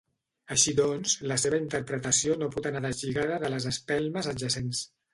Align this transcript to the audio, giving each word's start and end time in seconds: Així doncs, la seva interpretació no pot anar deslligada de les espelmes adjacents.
Així 0.53 0.71
doncs, 0.79 1.13
la 1.33 1.37
seva 1.43 1.59
interpretació 1.65 2.39
no 2.45 2.51
pot 2.57 2.71
anar 2.73 2.83
deslligada 2.89 3.41
de 3.47 3.55
les 3.57 3.71
espelmes 3.77 4.35
adjacents. 4.37 4.87